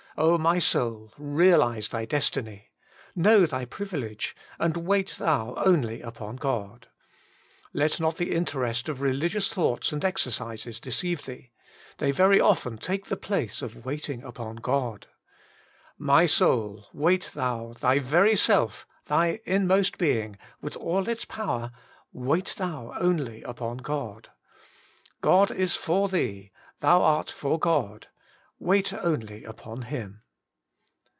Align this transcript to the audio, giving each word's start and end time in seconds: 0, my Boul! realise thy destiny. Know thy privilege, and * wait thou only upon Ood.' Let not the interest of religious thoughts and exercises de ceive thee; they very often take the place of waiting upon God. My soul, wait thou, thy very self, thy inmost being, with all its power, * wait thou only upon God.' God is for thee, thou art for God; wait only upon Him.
0, 0.19 0.37
my 0.37 0.59
Boul! 0.73 1.13
realise 1.17 1.87
thy 1.87 2.03
destiny. 2.03 2.69
Know 3.15 3.45
thy 3.45 3.63
privilege, 3.63 4.35
and 4.59 4.75
* 4.77 4.77
wait 4.85 5.11
thou 5.17 5.53
only 5.55 6.01
upon 6.01 6.37
Ood.' 6.45 6.87
Let 7.71 7.97
not 8.01 8.17
the 8.17 8.35
interest 8.35 8.89
of 8.89 8.99
religious 8.99 9.51
thoughts 9.53 9.93
and 9.93 10.03
exercises 10.03 10.81
de 10.81 10.91
ceive 10.91 11.23
thee; 11.25 11.51
they 11.99 12.11
very 12.11 12.41
often 12.41 12.77
take 12.77 13.05
the 13.05 13.15
place 13.17 13.61
of 13.61 13.85
waiting 13.85 14.21
upon 14.21 14.57
God. 14.57 15.07
My 15.97 16.25
soul, 16.25 16.87
wait 16.93 17.31
thou, 17.33 17.73
thy 17.79 17.99
very 17.99 18.35
self, 18.35 18.85
thy 19.07 19.39
inmost 19.45 19.97
being, 19.97 20.37
with 20.61 20.75
all 20.75 21.07
its 21.07 21.23
power, 21.23 21.71
* 21.95 22.11
wait 22.11 22.55
thou 22.57 22.93
only 22.99 23.43
upon 23.43 23.77
God.' 23.77 24.29
God 25.21 25.51
is 25.51 25.77
for 25.77 26.09
thee, 26.09 26.51
thou 26.81 27.01
art 27.01 27.31
for 27.31 27.57
God; 27.57 28.07
wait 28.63 28.93
only 28.93 29.43
upon 29.43 29.81
Him. 29.83 30.21